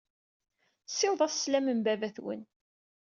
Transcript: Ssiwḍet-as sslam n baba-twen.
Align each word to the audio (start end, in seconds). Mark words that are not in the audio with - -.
Ssiwḍet-as 0.89 1.33
sslam 1.37 1.67
n 1.71 1.79
baba-twen. 1.85 2.41